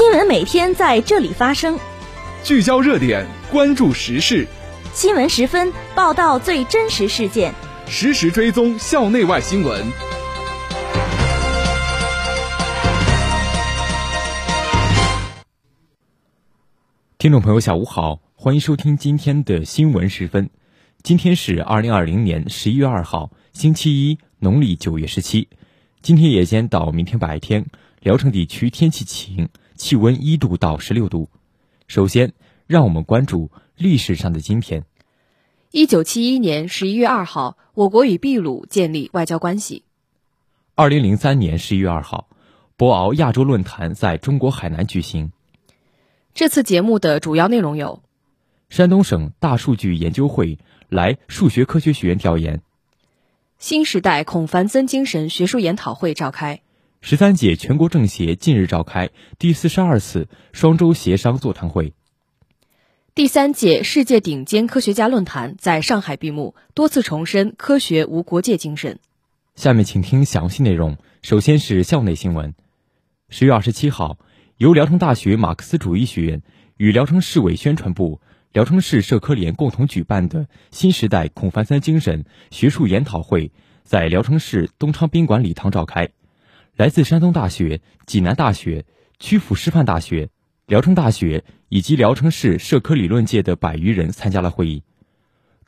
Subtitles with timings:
[0.00, 1.78] 新闻每天在这里发生，
[2.42, 4.46] 聚焦热点，关注时事。
[4.94, 7.54] 新闻十分报道最真实事件，
[7.86, 9.84] 实时追踪校内外新闻。
[17.18, 20.48] 听众朋友，下午好，欢迎收听今天的新闻十分。
[21.02, 25.48] 今天是二零二零年十一月二号，星期一，农历九月十七。
[26.02, 27.66] 今天夜间到明天白天，
[28.00, 29.50] 聊城地区天气晴。
[29.74, 31.28] 气温一度到十六度。
[31.88, 32.32] 首先，
[32.66, 34.84] 让我们关注历史上的今天。
[35.70, 39.84] 一九七一年十一月二号，我国与秘鲁建立外交关系。
[40.74, 42.28] 二零零三年十一月二号，
[42.78, 45.32] 博鳌亚洲论坛在中国海南举行。
[46.32, 48.02] 这次节目的主要内容有：
[48.70, 52.58] 山东省大数据研究会来数学科学学院调研；
[53.60, 56.62] 新时代孔繁森精神学术研讨会召开。
[57.02, 61.92] 十三届全国政协近日召开第四十二次双周协商座谈会。
[63.14, 68.98] 第三届世界顶尖科学家论坛在上海闭幕，多次重申科学无国界精神。
[69.56, 70.96] 下面请听详细内容。
[71.20, 72.54] 首先是校内新闻。
[73.28, 74.16] 十月二十七号，
[74.56, 76.40] 由聊城大学马克思主义学院
[76.78, 83.52] 与聊城市委宣传部、聊城市社科联共同举办的新时代孔繁森精神学术研讨会
[83.84, 86.08] 在聊城市东昌宾馆礼堂召开。
[86.74, 88.86] 来自山东大学、济南大学、
[89.20, 90.30] 曲阜师范大学、
[90.66, 94.82] 聊城大学以及聊城市社科理论界的百余人参加了会议。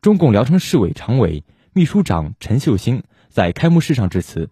[0.00, 4.50] 中共聊城市委常委、秘书长陈秀兴在开幕式上致辞。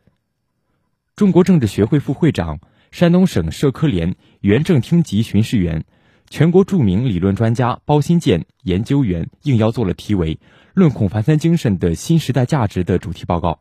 [1.17, 2.61] 中国政治学会副会长、
[2.93, 5.85] 山东省社科联原正厅级巡视员、
[6.31, 10.37] 全国著名理论专家包新建研究员应邀做了题为
[10.75, 13.61] 《论孔繁森精神的新时代价值》的主题报告，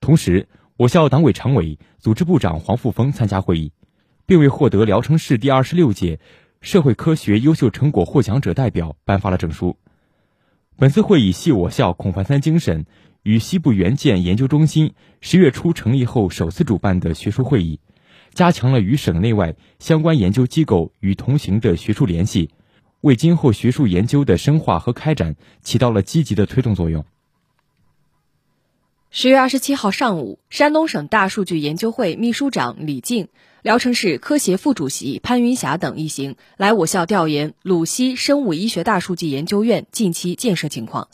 [0.00, 0.46] 同时。
[0.76, 3.70] 我校党委常委、组织部长黄富峰参加会议，
[4.24, 6.20] 并为获得聊城市第二十六届
[6.62, 9.76] 社会科学优秀成果获奖者代表颁发了证书。
[10.78, 12.86] 本次会议系我校孔繁森精神
[13.22, 17.78] 与西部援建研究中心十月初成立后首次主办的学术会议，
[18.34, 22.50] 加强了与省内外相关研究机构与同行的学术联系，
[23.00, 27.04] 为今后学术研究的深化和开展起到了积极的推动作用。
[29.10, 33.28] 十月二十七号上午，山东省大数据研究会秘书长李静、
[33.60, 41.08] 聊城市科协副主席潘云霞等一行来我校调研鲁西生物医学大数据研究院近期建设情况。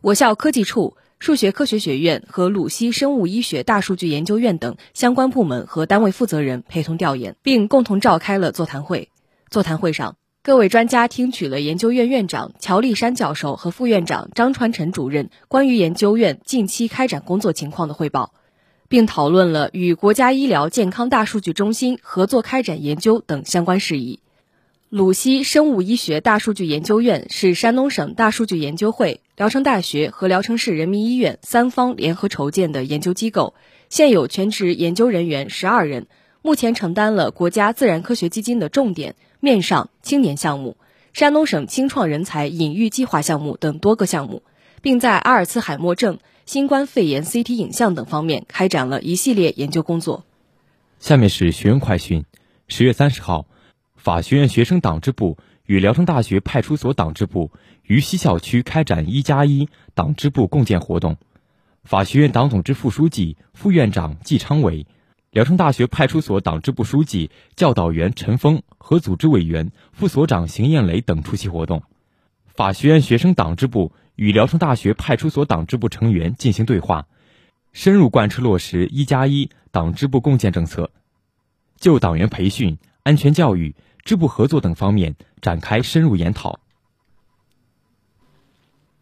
[0.00, 9.08] 我校科技处、数学科学学院和鲁西生物医学大数据研究院等相关部门和单位负责人陪同调研，并共同召开了座谈会。
[9.48, 10.16] 座谈会上。
[10.42, 18.34] 各位专家听取了研究院院长乔立山教授和副院长张传臣主任关于研究院近期开展工作情况的汇报，
[18.90, 24.20] 并讨论了与国家医疗健康大数据中心合作开展研究等相关事宜。
[24.90, 33.54] 鲁西生物医学大数据研究院是山东省大数据研究会、聊城大学和聊城市人民医院三方联合筹建的研究机构，
[33.88, 36.06] 现有全职研究人员十二人，
[36.42, 39.16] 目前承担了国家自然科学基金的重点。
[39.40, 40.76] 面上青年项目、
[41.12, 44.42] 山东省青创人才引育计划项目等多个项目，
[44.80, 50.24] 并在阿尔茨海默症、新冠肺炎 CT 影像等方面开展了一系列研究工作。
[51.00, 52.24] 下面是学院快讯：
[52.68, 53.46] 十月三十号，
[54.04, 57.50] 法学院学生党支部与聊城大学派出所党支部
[57.84, 59.66] 于西校区开展“一加一”
[59.96, 61.16] 党支部共建活动。
[61.84, 64.86] 法学院党总支副书记、副院长季昌伟。
[65.30, 71.82] 聊城大学派出所党支部书记、教导员陈峰和组织委员、副所长邢艳雷等出席活动。
[72.44, 77.06] 法学院学生党支部与聊城大学派出所党支部成员进行对话，
[77.72, 80.90] 深入贯彻落实“一加一”党支部共建政策，
[81.80, 86.60] 就党员培训、安全教育、支部合作等方面展开深入研讨。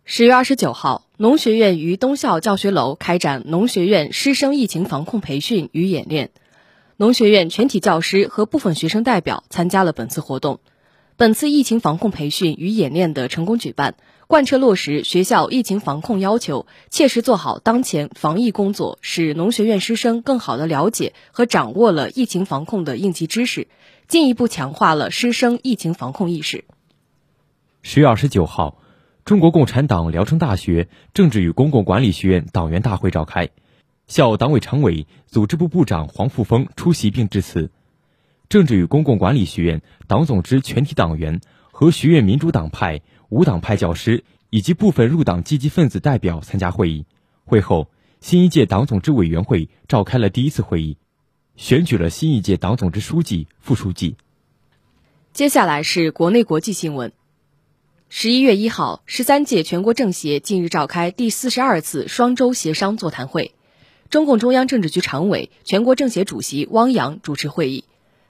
[0.05, 6.31] 十月二十九号，农学院于东校教学楼开展农学院师生疫情防控培训与演练。
[6.97, 10.61] 农学院全体教师和部分学生代表参加了本次活动。
[11.17, 13.97] 本次疫情防控培训与演练的成功举办，
[14.29, 23.69] 贯彻落实学校疫情防控要求，切实做好当前防疫工作，使农学院师生更好地了解和掌握了疫情防控的应急知识，
[24.12, 26.67] 进一步强化了师生疫情防控意识。
[27.81, 28.76] 十月二十九号。
[29.25, 33.49] 中国共产党聊城大学政治与公共管理学院党员大会召开，
[34.06, 37.70] 校党委常委、组织部部长黄富峰出席并致辞。
[38.50, 43.00] 政治与公共管理学院党总支全体党员和学院民主党派、
[43.31, 47.06] 无党派教师以及部分入党积极分子代表参加会议。
[47.47, 47.88] 会后，
[48.20, 50.99] 新一届党总支委员会召开了第一次会议，
[51.56, 54.16] 选举了新一届党总支书记、副书记。
[55.32, 57.12] 接下来是国内国际新闻。
[58.08, 63.54] 十一月一号，十三届全国政协近日召开第四十二次双周协商座谈会，
[64.08, 67.84] 中共中央政治局常委、全国政协主席汪洋主持会议。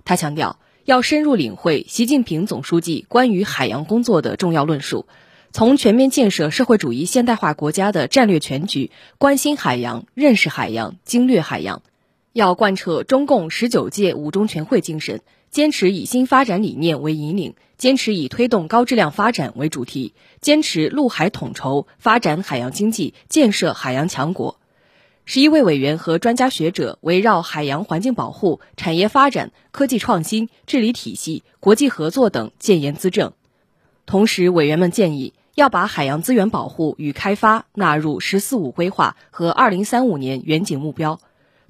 [0.04, 5.06] 他强调，要深入领会习近平总书记关于海洋工作的重要论述，
[5.52, 11.82] 从全面建设社会主义现代化国家的战略全局，关心海洋、认识海洋、经略海洋。
[12.32, 15.20] 要贯彻中共十九届五中全会精神，
[15.50, 24.58] 坚持以新发展理念为引领，坚持以推动高质量发展为主题，坚持陆海统筹发展海洋经济，建设海洋强国。
[25.26, 33.34] 十一位委员和专家学者围绕海洋环境保护、产业发展、科技创新、治理体系、国际合作等建言资政。
[34.06, 41.20] 同时，委员们建议要把海洋资源保护与开发纳入“十四五”规划和二零三五年远景目标。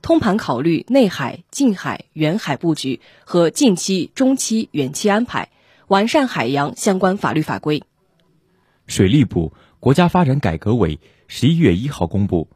[0.02, 5.50] 通盘考虑内海、近海、远海布局和近期、中期、远期安排，
[5.86, 7.84] 完善海洋相关法律法规。
[8.88, 12.48] 水利部、国家发展改革委十一月一号公布，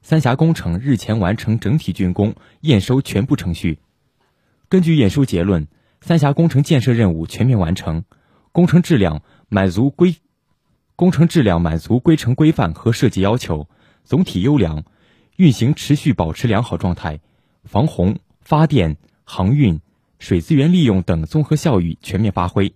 [0.00, 3.80] 三峡工程日前完成整体竣工、验收全部程序。
[4.68, 5.66] 根据验收结论，
[6.00, 8.04] 三峡工程建设任务全面完成，
[8.52, 10.14] 工程质量满足规，
[10.94, 13.66] 工程质量满足规程规范和设计要求，
[14.04, 14.84] 总体优良。
[15.36, 17.20] 运行持续保持良好状态，
[17.64, 19.80] 防洪、发电、航运、
[20.18, 22.74] 水资源利用等综合效益全面发挥。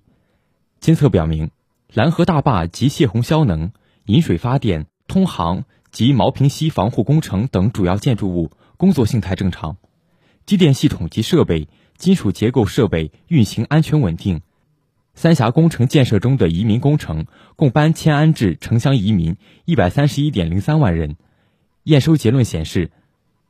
[0.81, 1.50] 监测表明，
[1.93, 3.73] 拦河大坝及泄洪消能、
[4.06, 9.76] 引水发电、通航及毛坪溪防护工程等主要建筑物工作性态正常，
[10.47, 14.41] 机电系统及设备、金属结构设备运行安全稳定。
[15.14, 17.26] 三峡工程建设中的移民工程
[17.56, 21.17] 共搬迁安置城乡移民一百三十一点零三万人。
[21.87, 22.91] 验收结论显示，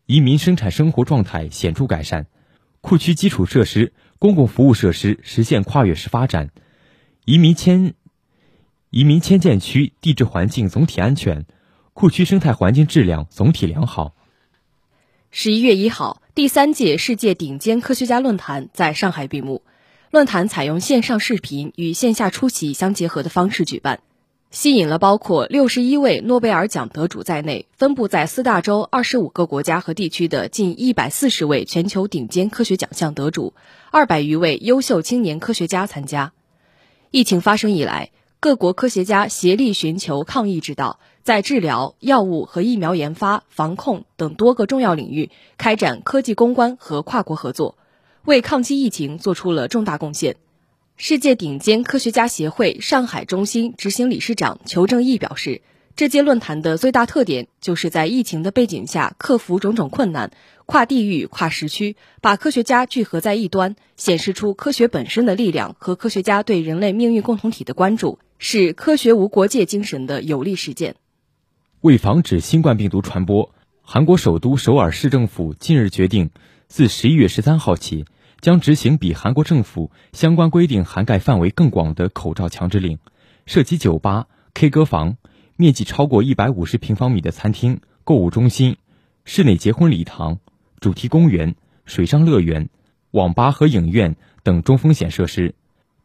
[0.05, 2.27] 移民生产生活状态显著改善，
[2.83, 6.51] 库区基础设施、公共服务设施实现跨越式发展，
[7.25, 7.95] 移民迁
[8.91, 11.47] 移民迁建区地质环境总体安全，
[11.95, 14.15] 库区生态环境质量总体良好。
[15.31, 19.63] 十一月一号，第三届世界顶尖科学家论坛在上海闭幕，
[20.11, 24.01] 论坛采用线上视频与线下出席相结合的方式举办。
[24.51, 33.53] 吸引了包括六十一位诺贝尔奖得主在内，分布在四大洲二十五个国家和地区的近一百四十位全球顶尖科学奖项得主，
[33.91, 36.33] 二百余位优秀青年科学家参加。
[37.11, 47.77] 疫情发生以来，各国科学家协力寻求抗疫之道，在治疗、药物和疫苗研发、防控等多个重要领域开展科技攻关和跨国合作，
[48.25, 50.37] 为抗击疫情做出了重大贡献。
[50.99, 55.61] 世界顶尖科学家协会上海中心执行理事长裘正义表示，
[55.95, 60.31] 这届论坛的最大特点就是在疫情的背景下克服种种困难，
[60.65, 70.97] 跨地域、跨时区，把科学家聚合在一端，显示出科学本身的力量和科学家对人类命运共同体的关注，是科学无国界精神的有力实践。
[71.83, 76.31] 为防止新冠病毒传播，韩国首都首尔市政府近日决定，
[76.69, 78.07] 自十一月十三号起。
[78.41, 82.99] 将执行比韩国政府相关规定涵盖范围更广的口罩强制令，
[83.47, 85.17] 涉及酒吧、K 歌房、
[85.57, 88.77] 面积超过一百五十平方米的餐厅、购物中心、
[89.25, 90.39] 室内结婚礼堂、
[90.81, 92.69] 主题公园、水上乐园、
[93.11, 95.55] 网吧和影院等中风险设施。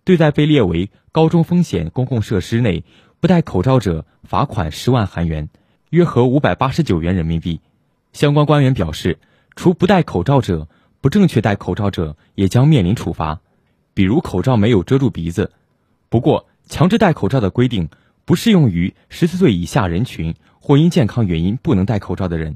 [0.04, 2.84] 对待被列为高中风险公共设施内
[3.20, 5.50] 不戴口罩者，罚款十万韩元，
[5.92, 7.62] 约合五百八十九元人民币。
[8.14, 9.20] 相关官员表示，
[9.56, 10.68] 除不戴口罩者，
[11.02, 13.42] 不正确戴口罩者也将面临处罚，
[13.94, 15.52] 比如口罩没有遮住鼻子。
[16.10, 17.90] 不过，强制戴口罩的规定
[18.24, 22.56] 不适用于十四岁以下人群或因健康原因不能戴口罩的人。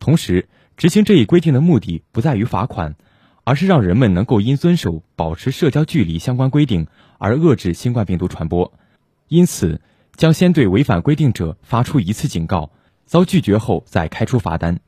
[0.00, 2.96] 同时，执行这一规定的目的不在于罚款，
[3.44, 8.72] 而是让人们能够因遵守保持社交距离相关规定而遏制新冠病毒传播。
[9.28, 9.80] 因此，
[10.16, 12.70] 将先对违反规定者发出一次警告，
[13.06, 14.80] 遭拒绝后再开出罚单。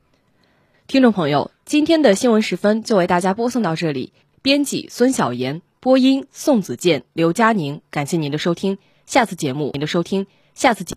[0.87, 4.13] 听众朋友，今天的新闻时分就为大家播送到这里。
[4.41, 7.81] 编辑孙晓岩，播音宋子健、刘佳宁。
[7.91, 10.95] 感谢您的收听，下次节目您的收听，下次节。